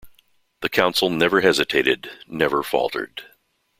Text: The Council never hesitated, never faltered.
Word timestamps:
The 0.61 0.69
Council 0.69 1.11
never 1.11 1.41
hesitated, 1.41 2.09
never 2.25 2.63
faltered. 2.63 3.21